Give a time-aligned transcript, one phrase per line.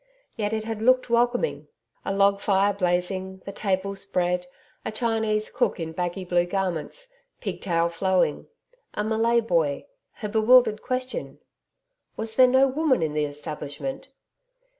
[0.35, 1.67] Yet it had looked welcoming.
[2.05, 4.47] A log fire blazing, the table spread,
[4.83, 8.47] a Chinese cook in baggy blue garments pigtail flowing;
[8.95, 11.37] a Malay boy; her bewildered question
[12.17, 14.07] was there no woman in the establishment?